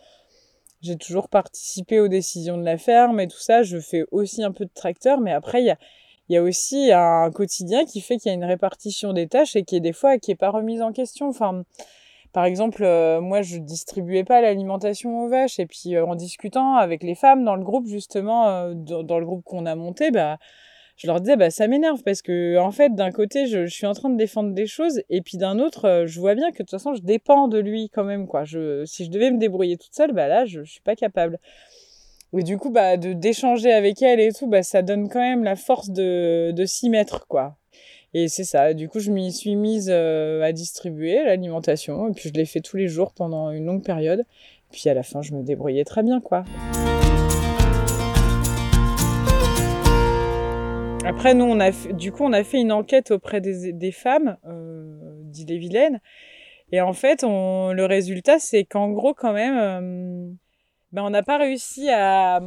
j'ai 0.83 0.97
toujours 0.97 1.29
participé 1.29 2.01
aux 2.01 2.09
décisions 2.09 2.59
de 2.59 2.65
la 2.65 2.77
ferme 2.79 3.19
et 3.21 3.29
tout 3.29 3.39
ça, 3.39 3.63
je 3.63 3.79
fais 3.81 4.05
aussi 4.11 4.43
un 4.43 4.53
peu 4.53 4.65
de 4.67 4.71
tracteur, 4.75 5.21
mais 5.21 5.33
après 5.33 5.63
il 5.63 5.67
y 5.67 5.71
a 5.71 5.79
il 6.29 6.35
y 6.35 6.37
a 6.37 6.43
aussi 6.43 6.91
un 6.93 7.31
quotidien 7.31 7.85
qui 7.87 8.01
fait 8.01 8.17
qu'il 8.19 8.31
y 8.31 8.33
a 8.33 8.35
une 8.35 8.45
répartition 8.45 9.13
des 9.13 9.29
tâches 9.29 9.55
et 9.57 9.65
qui 9.65 9.77
est 9.77 9.81
des 9.81 9.93
fois 9.93 10.19
qui 10.19 10.33
est 10.33 10.37
pas 10.37 10.51
remise 10.51 10.83
en 10.83 10.93
question. 10.93 11.29
Enfin, 11.29 11.63
par 12.37 12.45
exemple, 12.45 12.85
euh, 12.85 13.23
moi, 13.23 13.41
je 13.41 13.57
distribuais 13.57 14.23
pas 14.23 14.43
l'alimentation 14.43 15.21
aux 15.23 15.29
vaches, 15.31 15.59
et 15.59 15.65
puis 15.65 15.97
euh, 15.97 16.05
en 16.05 16.15
discutant 16.15 16.75
avec 16.75 17.03
les 17.03 17.15
femmes 17.15 17.45
dans 17.45 17.57
le 17.57 17.65
groupe, 17.65 17.87
justement, 17.87 18.47
euh, 18.47 18.75
dans, 18.75 19.19
le 19.19 19.25
groupe 19.25 19.43
qu'on 19.43 19.65
a 19.65 19.75
monté, 19.75 20.11
bah, 20.11 20.37
je 20.99 21.07
leur 21.07 21.19
disais, 21.23 21.37
bah, 21.37 21.49
ça 21.49 21.67
m'énerve 21.67 22.03
parce 22.03 22.21
que, 22.21 22.59
en 22.59 22.73
fait, 22.73 22.95
d'un 22.95 23.11
côté, 23.11 23.47
je, 23.47 23.65
suis 23.65 23.87
en 23.87 23.95
train 23.95 24.11
de 24.11 24.19
défendre 24.19 24.53
des 24.53 24.67
choses 24.67 25.01
et 25.09 25.23
puis 25.23 25.39
d'un 25.39 25.59
autre, 25.59 26.05
je 26.05 26.21
vois 26.21 26.35
bien 26.35 26.51
que 26.51 26.59
de 26.59 26.65
toute 26.65 26.73
façon, 26.73 26.93
je 26.93 27.01
dépends 27.01 27.49
de 27.49 27.59
lui 27.59 27.89
quand 27.89 28.05
même, 28.05 28.27
quoi. 28.27 28.45
Si 28.45 29.07
je 29.07 29.11
devais 29.11 29.31
me 29.31 29.39
débrouiller 29.39 29.79
toute 29.79 29.95
seule, 29.95 30.13
bah 30.13 30.29
là, 30.29 30.45
je, 30.45 30.63
je 30.63 30.71
suis 30.71 30.83
pas 30.83 30.95
capable. 30.95 31.39
Et 32.37 32.43
du 32.43 32.59
coup, 32.59 32.69
bah, 32.69 32.99
d'échanger 32.99 33.73
avec 33.73 34.03
elle 34.03 34.21
et 34.21 34.33
tout, 34.35 34.47
bah, 34.47 34.63
ça 34.63 34.83
donne 34.83 35.09
quand 35.09 35.21
même 35.21 35.43
la 35.43 35.57
force 35.57 35.89
de, 35.89 36.51
de 36.51 36.65
s'y 36.67 36.91
mettre, 36.91 37.27
quoi. 37.29 37.57
Et 38.19 38.29
c'est 38.29 38.45
ça. 38.45 38.73
Du 38.73 38.89
coup, 38.89 38.99
je 38.99 39.11
m'y 39.11 39.31
suis 39.31 39.57
mise 39.57 39.91
euh, 39.93 40.41
à 40.43 40.53
distribuer 40.53 41.23
l'alimentation 41.23 42.09
et 42.09 42.13
puis 42.13 42.31
je 42.31 42.33
l'ai 42.33 42.47
fait 42.47 42.63
tous 42.63 42.79
les 42.79 42.89
jours 42.89 43.13
pendant 43.13 43.51
une 43.51 43.67
longue 43.67 43.85
période. 43.85 44.25
Puis 44.73 44.89
à 44.89 44.95
la 44.95 45.03
fin, 45.03 45.21
je 45.21 45.35
me 45.35 45.43
débrouillais 45.43 45.85
très 45.85 46.03
bien, 46.03 46.23
quoi. 46.23 46.45
Après, 51.05 51.35
nous, 51.35 51.45
on 51.45 51.61
a 51.61 51.71
fait, 51.73 51.93
du 51.93 52.11
coup, 52.11 52.25
on 52.25 52.33
a 52.33 52.43
fait 52.43 52.59
une 52.59 52.73
enquête 52.73 53.11
auprès 53.11 53.43
des, 53.43 53.93
femmes 53.93 54.39
euh, 54.47 55.21
d'Ille-et-Vilaine. 55.25 56.01
Et 56.73 56.81
en 56.81 56.95
fait, 56.95 57.23
le 57.23 57.85
résultat, 57.85 58.39
c'est 58.39 58.65
qu'en 58.65 58.93
gros, 58.93 59.13
quand 59.13 59.35
même, 59.35 59.59
euh, 59.59 60.33
ben, 60.93 61.03
on 61.05 61.11
n'a 61.11 61.23
pas 61.23 61.37
réussi 61.37 61.91
à, 61.91 62.41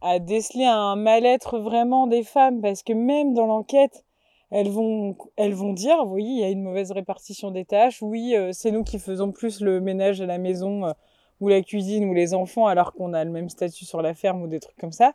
à 0.00 0.18
déceler 0.18 0.64
un 0.64 0.96
mal-être 0.96 1.60
vraiment 1.60 2.08
des 2.08 2.24
femmes 2.24 2.60
parce 2.60 2.82
que 2.82 2.92
même 2.92 3.34
dans 3.34 3.46
l'enquête, 3.46 4.02
elles 4.50 4.70
vont, 4.70 5.16
elles 5.36 5.54
vont 5.54 5.72
dire, 5.72 5.96
oui, 6.06 6.24
il 6.24 6.40
y 6.40 6.44
a 6.44 6.50
une 6.50 6.62
mauvaise 6.62 6.92
répartition 6.92 7.50
des 7.50 7.64
tâches, 7.64 8.02
oui, 8.02 8.34
euh, 8.36 8.52
c'est 8.52 8.70
nous 8.70 8.84
qui 8.84 8.98
faisons 8.98 9.32
plus 9.32 9.60
le 9.60 9.80
ménage 9.80 10.20
à 10.20 10.26
la 10.26 10.38
maison 10.38 10.86
euh, 10.86 10.92
ou 11.40 11.48
la 11.48 11.62
cuisine 11.62 12.04
ou 12.08 12.14
les 12.14 12.34
enfants 12.34 12.66
alors 12.66 12.92
qu'on 12.92 13.12
a 13.12 13.24
le 13.24 13.30
même 13.30 13.48
statut 13.50 13.84
sur 13.84 14.02
la 14.02 14.14
ferme 14.14 14.42
ou 14.42 14.46
des 14.46 14.60
trucs 14.60 14.76
comme 14.78 14.92
ça. 14.92 15.12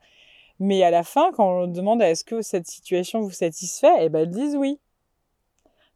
Mais 0.60 0.84
à 0.84 0.92
la 0.92 1.04
fin, 1.04 1.32
quand 1.34 1.64
on 1.64 1.68
demande 1.68 2.02
est-ce 2.02 2.24
que 2.24 2.42
cette 2.42 2.68
situation 2.68 3.22
vous 3.22 3.32
satisfait, 3.32 3.94
eh 4.02 4.10
ben 4.10 4.20
elles 4.22 4.30
disent 4.32 4.56
oui. 4.56 4.80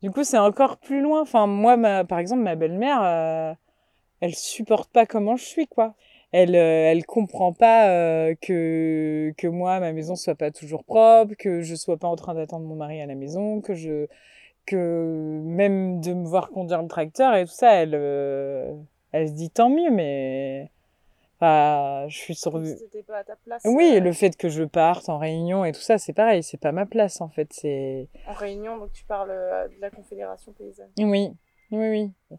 Du 0.01 0.11
coup, 0.11 0.23
c'est 0.23 0.37
encore 0.37 0.77
plus 0.77 1.01
loin. 1.01 1.21
Enfin, 1.21 1.47
moi, 1.47 1.77
par 2.05 2.19
exemple, 2.19 2.41
ma 2.43 2.55
belle-mère, 2.55 3.01
euh, 3.03 3.53
elle 4.21 4.35
supporte 4.35 4.91
pas 4.91 5.05
comment 5.05 5.35
je 5.35 5.43
suis, 5.45 5.67
quoi. 5.67 5.95
Elle, 6.37 6.57
euh, 6.57 6.91
elle 6.91 7.05
comprend 7.05 7.53
pas 7.53 7.89
euh, 7.89 8.35
que 8.41 9.33
que 9.37 9.47
moi, 9.47 9.79
ma 9.79 9.93
maison 9.93 10.17
soit 10.17 10.35
pas 10.35 10.51
toujours 10.51 10.83
propre, 10.83 11.33
que 11.39 11.61
je 11.61 11.75
sois 11.75 11.95
pas 11.95 12.09
en 12.09 12.17
train 12.17 12.33
d'attendre 12.33 12.65
mon 12.65 12.75
mari 12.75 12.99
à 12.99 13.05
la 13.05 13.15
maison, 13.15 13.61
que 13.61 13.73
je 13.73 14.07
que 14.65 15.39
même 15.45 16.01
de 16.01 16.11
me 16.11 16.25
voir 16.27 16.49
conduire 16.49 16.81
le 16.81 16.89
tracteur 16.89 17.35
et 17.35 17.45
tout 17.45 17.53
ça, 17.53 17.75
elle 17.75 17.95
euh, 17.95 18.73
elle 19.13 19.29
se 19.29 19.33
dit 19.33 19.49
tant 19.49 19.69
mieux, 19.69 19.89
mais 19.91 20.69
Enfin, 21.39 22.05
je 22.09 22.17
suis 22.17 22.35
sur. 22.35 22.59
C'était 22.65 23.03
pas 23.03 23.19
à 23.19 23.23
ta 23.23 23.37
place. 23.37 23.61
Oui, 23.63 23.93
euh, 23.95 23.99
le 24.01 24.11
fait 24.11 24.35
que 24.35 24.49
je 24.49 24.63
parte 24.63 25.07
en 25.07 25.17
réunion 25.17 25.63
et 25.63 25.71
tout 25.71 25.79
ça, 25.79 25.97
c'est 25.97 26.13
pareil, 26.13 26.43
c'est 26.43 26.59
pas 26.59 26.73
ma 26.73 26.85
place 26.85 27.21
en 27.21 27.29
fait. 27.29 27.47
C'est. 27.53 28.09
En 28.27 28.33
réunion, 28.33 28.77
donc 28.77 28.91
tu 28.91 29.05
parles 29.05 29.29
de 29.29 29.79
la 29.79 29.89
Confédération 29.89 30.51
paysanne. 30.51 30.91
Oui, 30.97 31.31
oui, 31.71 32.11
oui. 32.29 32.37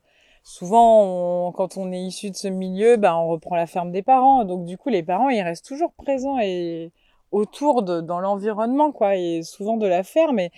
Souvent, 0.48 1.50
quand 1.56 1.76
on 1.76 1.90
est 1.90 2.00
issu 2.00 2.30
de 2.30 2.36
ce 2.36 2.46
milieu, 2.46 2.96
bah, 2.96 3.16
on 3.16 3.26
reprend 3.26 3.56
la 3.56 3.66
ferme 3.66 3.90
des 3.90 4.02
parents. 4.02 4.44
Donc 4.44 4.64
du 4.64 4.78
coup, 4.78 4.90
les 4.90 5.02
parents, 5.02 5.28
ils 5.28 5.42
restent 5.42 5.66
toujours 5.66 5.92
présents 5.92 6.38
et 6.38 6.92
autour 7.32 7.82
de 7.82 8.00
dans 8.00 8.20
l'environnement, 8.20 8.92
quoi, 8.92 9.16
et 9.16 9.42
souvent 9.42 9.76
de 9.76 9.88
la 9.88 10.04
ferme. 10.04 10.38
Et, 10.38 10.52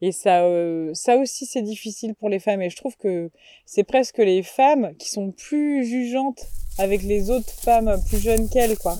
et 0.00 0.12
ça, 0.12 0.44
euh, 0.44 0.94
ça 0.94 1.18
aussi, 1.18 1.44
c'est 1.44 1.60
difficile 1.60 2.14
pour 2.14 2.30
les 2.30 2.38
femmes. 2.38 2.62
Et 2.62 2.70
je 2.70 2.76
trouve 2.76 2.96
que 2.96 3.30
c'est 3.66 3.84
presque 3.84 4.16
les 4.16 4.42
femmes 4.42 4.96
qui 4.96 5.10
sont 5.10 5.30
plus 5.30 5.84
jugeantes 5.84 6.46
avec 6.78 7.02
les 7.02 7.28
autres 7.28 7.50
femmes 7.50 8.02
plus 8.08 8.20
jeunes 8.20 8.48
qu'elles, 8.48 8.78
quoi. 8.78 8.96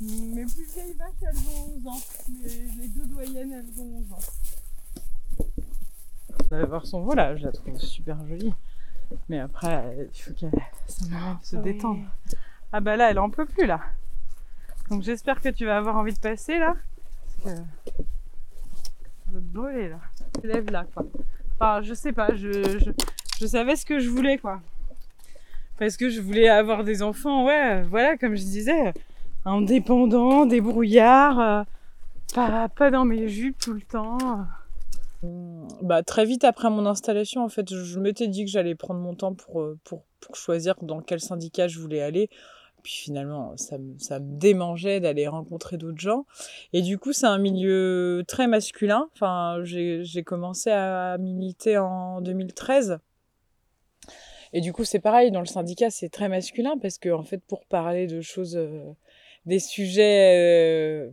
Mes 0.00 0.44
plus 0.46 0.64
vieilles 0.72 0.94
vaches, 0.94 1.12
elles 1.20 1.36
ont 1.36 1.76
11 1.76 1.86
ans. 1.88 2.00
Les 2.80 2.88
deux 2.88 3.04
doyennes, 3.04 3.52
elles 3.52 3.82
ont 3.82 3.98
11 3.98 4.12
ans. 4.14 4.53
Voir 6.62 6.86
son 6.86 7.02
volage, 7.02 7.40
je 7.40 7.44
la 7.46 7.52
trouve 7.52 7.78
super 7.78 8.16
jolie. 8.26 8.54
Mais 9.28 9.38
après, 9.40 10.08
il 10.14 10.20
faut 10.22 10.32
qu'elle 10.32 10.50
se 11.42 11.56
Oui. 11.56 11.62
détendre. 11.62 12.00
Ah 12.72 12.80
bah 12.80 12.96
là, 12.96 13.10
elle 13.10 13.18
en 13.18 13.30
peut 13.30 13.46
plus 13.46 13.66
là. 13.66 13.80
Donc 14.90 15.02
j'espère 15.02 15.40
que 15.40 15.48
tu 15.48 15.64
vas 15.66 15.76
avoir 15.78 15.96
envie 15.96 16.12
de 16.14 16.18
passer 16.18 16.58
là. 16.58 16.74
Parce 17.42 17.56
que 19.32 19.38
brûler 19.38 19.88
là. 19.90 19.98
Tu 20.40 20.46
lèves 20.46 20.70
là 20.70 20.84
quoi. 20.92 21.04
Enfin, 21.58 21.82
je 21.82 21.94
sais 21.94 22.12
pas, 22.12 22.34
je, 22.34 22.78
je, 22.78 22.90
je 23.40 23.46
savais 23.46 23.76
ce 23.76 23.86
que 23.86 23.98
je 24.00 24.08
voulais 24.10 24.38
quoi. 24.38 24.60
Parce 25.78 25.96
que 25.96 26.08
je 26.08 26.20
voulais 26.20 26.48
avoir 26.48 26.84
des 26.84 27.02
enfants, 27.02 27.44
ouais, 27.46 27.82
voilà, 27.82 28.16
comme 28.16 28.34
je 28.36 28.42
disais, 28.42 28.92
indépendants, 29.44 30.46
débrouillards, 30.46 31.40
euh, 31.40 31.62
pas, 32.34 32.68
pas 32.68 32.90
dans 32.90 33.04
mes 33.04 33.28
jupes 33.28 33.58
tout 33.58 33.72
le 33.72 33.80
temps. 33.82 34.18
Bah, 35.82 36.02
très 36.02 36.24
vite 36.24 36.44
après 36.44 36.70
mon 36.70 36.86
installation, 36.86 37.44
en 37.44 37.48
fait, 37.48 37.74
je, 37.74 37.98
m'étais 37.98 38.28
dit 38.28 38.44
que 38.44 38.50
j'allais 38.50 38.74
prendre 38.74 39.00
mon 39.00 39.14
temps 39.14 39.34
pour, 39.34 39.60
euh, 39.60 39.78
pour, 39.84 40.04
pour 40.20 40.36
choisir 40.36 40.74
dans 40.82 41.00
quel 41.00 41.20
syndicat 41.20 41.68
je 41.68 41.78
voulais 41.78 42.00
aller. 42.00 42.28
Puis 42.82 42.92
finalement, 42.92 43.56
ça 43.56 43.78
me, 43.78 43.98
ça 43.98 44.20
me 44.20 44.36
démangeait 44.38 45.00
d'aller 45.00 45.26
rencontrer 45.26 45.78
d'autres 45.78 46.00
gens. 46.00 46.26
Et 46.74 46.82
du 46.82 46.98
coup, 46.98 47.12
c'est 47.14 47.26
un 47.26 47.38
milieu 47.38 48.22
très 48.28 48.46
masculin. 48.46 49.08
Enfin, 49.14 49.60
j'ai 49.62 50.22
commencé 50.22 50.70
à 50.70 51.16
militer 51.18 51.78
en 51.78 52.20
2013. 52.20 52.98
Et 54.52 54.60
du 54.60 54.72
coup, 54.72 54.84
c'est 54.84 55.00
pareil, 55.00 55.30
dans 55.30 55.40
le 55.40 55.46
syndicat, 55.46 55.90
c'est 55.90 56.10
très 56.10 56.28
masculin 56.28 56.76
parce 56.80 56.98
que, 56.98 57.08
en 57.08 57.24
fait, 57.24 57.42
pour 57.48 57.64
parler 57.64 58.06
de 58.06 58.20
choses, 58.20 58.56
euh, 58.56 58.92
des 59.46 59.58
sujets 59.58 60.36
euh, 60.36 61.10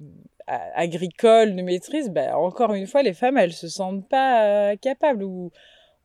a- 0.56 0.80
agricoles, 0.80 1.56
de 1.56 1.62
maîtrise, 1.62 2.10
bah, 2.10 2.38
encore 2.38 2.74
une 2.74 2.88
fois, 2.88 3.04
les 3.04 3.14
femmes, 3.14 3.38
elles 3.38 3.54
se 3.54 3.68
sentent 3.68 4.08
pas 4.10 4.72
euh, 4.72 4.76
capables 4.78 5.24
ou, 5.24 5.52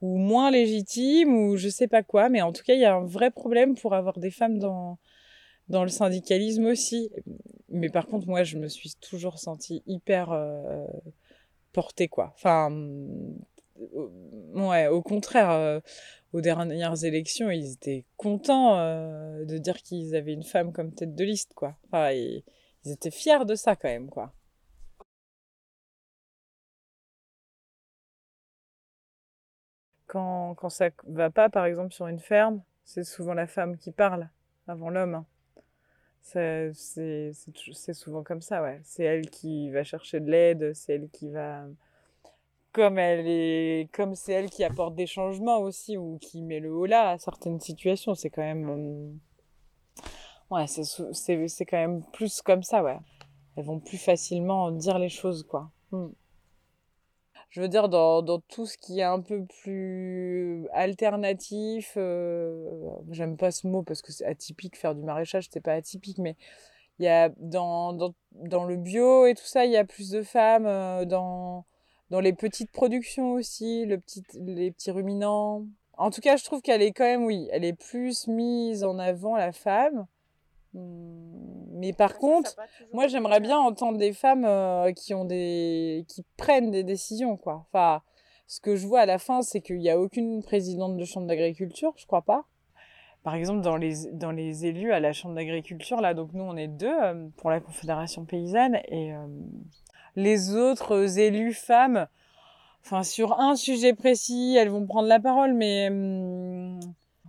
ou 0.02 0.18
moins 0.18 0.50
légitimes 0.50 1.36
ou 1.36 1.56
je 1.56 1.68
sais 1.68 1.88
pas 1.88 2.02
quoi. 2.02 2.28
Mais 2.28 2.42
en 2.42 2.52
tout 2.52 2.62
cas, 2.64 2.74
il 2.74 2.80
y 2.80 2.84
a 2.84 2.94
un 2.94 3.04
vrai 3.04 3.30
problème 3.30 3.74
pour 3.76 3.94
avoir 3.94 4.18
des 4.18 4.30
femmes 4.30 4.58
dans, 4.58 4.98
dans 5.68 5.82
le 5.84 5.90
syndicalisme 5.90 6.66
aussi. 6.66 7.10
Mais 7.70 7.90
par 7.90 8.06
contre, 8.06 8.26
moi, 8.28 8.44
je 8.44 8.58
me 8.58 8.68
suis 8.68 8.94
toujours 9.00 9.38
sentie 9.38 9.82
hyper 9.86 10.32
euh, 10.32 10.86
portée, 11.72 12.08
quoi. 12.08 12.32
Enfin, 12.34 12.70
euh, 12.72 14.08
ouais, 14.54 14.86
au 14.88 15.02
contraire, 15.02 15.50
euh, 15.50 15.80
aux 16.32 16.40
dernières 16.40 17.04
élections, 17.04 17.50
ils 17.50 17.72
étaient 17.72 18.04
contents 18.16 18.78
euh, 18.78 19.44
de 19.44 19.58
dire 19.58 19.76
qu'ils 19.82 20.14
avaient 20.14 20.32
une 20.32 20.44
femme 20.44 20.72
comme 20.72 20.92
tête 20.92 21.14
de 21.14 21.24
liste, 21.24 21.54
quoi. 21.54 21.76
Ils, 21.92 22.42
ils 22.84 22.92
étaient 22.92 23.10
fiers 23.10 23.44
de 23.46 23.54
ça 23.54 23.76
quand 23.76 23.88
même, 23.88 24.08
quoi. 24.08 24.32
Quand, 30.06 30.54
quand 30.54 30.68
ça 30.70 30.90
va 31.06 31.30
pas, 31.30 31.48
par 31.48 31.64
exemple, 31.66 31.92
sur 31.92 32.06
une 32.06 32.18
ferme, 32.20 32.62
c'est 32.84 33.04
souvent 33.04 33.34
la 33.34 33.46
femme 33.46 33.76
qui 33.76 33.90
parle 33.92 34.28
avant 34.68 34.90
l'homme. 34.90 35.14
hein. 35.14 35.26
C'est 36.22 36.72
souvent 37.92 38.22
comme 38.22 38.40
ça, 38.40 38.62
ouais. 38.62 38.80
C'est 38.84 39.04
elle 39.04 39.30
qui 39.30 39.70
va 39.70 39.84
chercher 39.84 40.20
de 40.20 40.30
l'aide, 40.30 40.74
c'est 40.74 40.94
elle 40.94 41.08
qui 41.10 41.30
va... 41.30 41.64
Comme 42.72 42.98
elle 42.98 43.26
est, 43.26 43.88
comme 43.92 44.14
c'est 44.14 44.32
elle 44.32 44.50
qui 44.50 44.62
apporte 44.62 44.94
des 44.94 45.06
changements 45.06 45.58
aussi, 45.60 45.96
ou 45.96 46.18
qui 46.20 46.42
met 46.42 46.60
le 46.60 46.72
haut 46.72 46.84
là 46.86 47.10
à 47.10 47.18
certaines 47.18 47.58
situations, 47.60 48.14
c'est 48.14 48.28
quand 48.30 48.42
même... 48.42 48.68
euh, 48.68 49.12
Ouais, 50.50 50.66
c'est 50.66 51.64
quand 51.66 51.76
même 51.76 52.02
plus 52.12 52.40
comme 52.42 52.62
ça, 52.62 52.82
ouais. 52.82 52.98
Elles 53.56 53.64
vont 53.64 53.80
plus 53.80 53.98
facilement 53.98 54.70
dire 54.70 54.98
les 54.98 55.08
choses, 55.08 55.42
quoi. 55.44 55.70
Mm. 55.90 56.08
Je 57.48 57.60
veux 57.60 57.68
dire, 57.68 57.88
dans, 57.88 58.22
dans 58.22 58.40
tout 58.40 58.66
ce 58.66 58.76
qui 58.76 59.00
est 59.00 59.04
un 59.04 59.20
peu 59.20 59.44
plus 59.44 60.68
alternatif, 60.72 61.94
euh, 61.96 62.90
j'aime 63.10 63.36
pas 63.36 63.50
ce 63.50 63.66
mot 63.66 63.82
parce 63.82 64.02
que 64.02 64.12
c'est 64.12 64.26
atypique, 64.26 64.76
faire 64.76 64.94
du 64.94 65.02
maraîchage, 65.02 65.48
c'est 65.50 65.60
pas 65.60 65.72
atypique, 65.72 66.18
mais 66.18 66.36
il 66.98 67.04
y 67.04 67.08
a 67.08 67.30
dans, 67.38 67.92
dans, 67.92 68.14
dans 68.32 68.64
le 68.64 68.76
bio 68.76 69.26
et 69.26 69.34
tout 69.34 69.44
ça, 69.44 69.64
il 69.64 69.72
y 69.72 69.76
a 69.76 69.84
plus 69.84 70.10
de 70.10 70.22
femmes, 70.22 70.66
euh, 70.66 71.04
dans, 71.04 71.64
dans 72.10 72.20
les 72.20 72.32
petites 72.32 72.70
productions 72.72 73.32
aussi, 73.32 73.86
le 73.86 73.98
petit, 73.98 74.22
les 74.34 74.70
petits 74.70 74.90
ruminants. 74.90 75.64
En 75.96 76.10
tout 76.10 76.20
cas, 76.20 76.36
je 76.36 76.44
trouve 76.44 76.60
qu'elle 76.60 76.82
est 76.82 76.92
quand 76.92 77.04
même, 77.04 77.24
oui, 77.24 77.48
elle 77.52 77.64
est 77.64 77.72
plus 77.72 78.26
mise 78.26 78.84
en 78.84 78.98
avant, 78.98 79.36
la 79.36 79.52
femme. 79.52 80.06
Hum, 80.74 81.65
Mais 81.76 81.92
par 81.92 82.18
contre, 82.18 82.56
moi, 82.92 83.06
j'aimerais 83.06 83.40
bien 83.40 83.58
entendre 83.58 83.98
des 83.98 84.12
femmes 84.12 84.44
euh, 84.44 84.92
qui 84.92 85.14
ont 85.14 85.24
des, 85.24 86.04
qui 86.08 86.24
prennent 86.36 86.70
des 86.70 86.82
décisions, 86.82 87.36
quoi. 87.36 87.66
Enfin, 87.68 88.02
ce 88.46 88.60
que 88.60 88.76
je 88.76 88.86
vois 88.86 89.00
à 89.00 89.06
la 89.06 89.18
fin, 89.18 89.42
c'est 89.42 89.60
qu'il 89.60 89.78
n'y 89.78 89.90
a 89.90 89.98
aucune 89.98 90.42
présidente 90.42 90.96
de 90.96 91.04
chambre 91.04 91.26
d'agriculture, 91.26 91.92
je 91.96 92.06
crois 92.06 92.22
pas. 92.22 92.44
Par 93.22 93.34
exemple, 93.34 93.60
dans 93.60 93.76
les, 93.76 94.12
dans 94.12 94.30
les 94.30 94.66
élus 94.66 94.92
à 94.92 95.00
la 95.00 95.12
chambre 95.12 95.34
d'agriculture, 95.34 96.00
là, 96.00 96.14
donc 96.14 96.32
nous, 96.32 96.44
on 96.44 96.56
est 96.56 96.68
deux 96.68 96.86
euh, 96.86 97.28
pour 97.36 97.50
la 97.50 97.60
Confédération 97.60 98.24
paysanne 98.24 98.78
et 98.88 99.12
euh, 99.12 99.26
les 100.14 100.54
autres 100.54 101.18
élus 101.18 101.52
femmes, 101.52 102.06
enfin, 102.84 103.02
sur 103.02 103.40
un 103.40 103.56
sujet 103.56 103.94
précis, 103.94 104.56
elles 104.56 104.68
vont 104.70 104.86
prendre 104.86 105.08
la 105.08 105.18
parole, 105.18 105.54
mais 105.54 105.88
hum, 105.88 106.35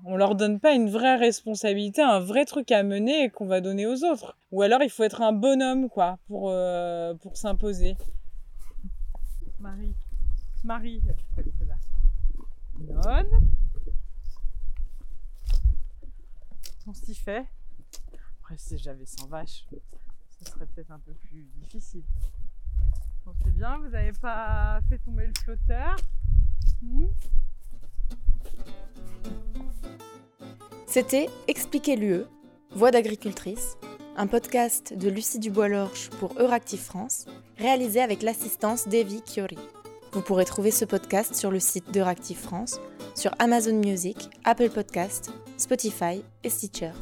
On 0.10 0.16
leur 0.16 0.36
donne 0.36 0.62
pas 0.62 0.74
une 0.74 0.90
vraie 0.90 1.18
responsabilité, 1.18 2.02
un 2.02 2.22
vrai 2.22 2.46
truc 2.46 2.72
à 2.72 2.82
mener 2.82 3.30
qu'on 3.30 3.46
va 3.46 3.60
donner 3.60 3.86
aux 3.86 4.06
autres. 4.06 4.38
Ou 4.54 4.62
alors 4.62 4.82
il 4.82 4.90
faut 4.90 5.04
être 5.04 5.22
un 5.22 5.34
bonhomme, 5.34 5.90
quoi, 5.90 6.18
pour, 6.28 6.50
euh, 6.50 7.14
s'imposer. 7.34 7.98
Marie. 9.60 9.94
Marie. 10.64 11.04
Non. 12.80 13.02
On 16.88 16.94
s'y 16.94 17.14
fait. 17.14 17.46
Après, 18.40 18.58
si 18.58 18.78
j'avais 18.78 19.06
100 19.06 19.28
vaches, 19.28 19.66
ce 20.40 20.50
serait 20.50 20.68
peut-être 20.68 20.92
un 20.92 21.00
peu 21.00 21.12
plus 21.16 21.50
difficile. 21.58 22.04
Bon, 23.26 23.34
c'est 23.44 23.54
bien, 23.54 23.78
vous 23.80 23.90
n'avez 23.90 24.14
pas 24.14 24.80
fait 24.88 25.00
tomber 25.00 25.28
le 25.28 25.34
flotteur. 25.44 25.98
Hmm 26.82 27.08
C'était 30.98 31.30
Expliquer 31.48 31.96
l'UE, 31.96 32.24
Voix 32.72 32.90
d'agricultrice, 32.90 33.78
un 34.16 34.26
podcast 34.26 34.98
de 34.98 35.10
Lucie 35.10 35.38
Dubois-Lorche 35.38 36.10
pour 36.20 36.34
Euractiv 36.40 36.80
France, 36.80 37.28
réalisé 37.60 38.02
avec 38.02 38.24
l'assistance 38.24 38.88
d'Evie 38.88 39.22
Chiori. 39.24 39.60
Vous 40.12 40.24
pourrez 40.24 40.44
trouver 40.44 40.72
ce 40.72 40.86
podcast 40.86 41.36
sur 41.36 41.52
le 41.52 41.60
site 41.60 41.92
d'Euractiv 41.92 42.40
France, 42.40 42.82
sur 43.14 43.30
Amazon 43.38 43.76
Music, 43.76 44.32
Apple 44.44 44.72
Podcast, 44.72 45.32
Spotify 45.58 46.24
et 46.44 46.50
Stitcher. 46.50 46.94